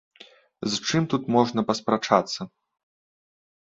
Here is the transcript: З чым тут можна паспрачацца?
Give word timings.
З 0.71 0.79
чым 0.87 1.03
тут 1.13 1.23
можна 1.37 1.67
паспрачацца? 1.71 2.53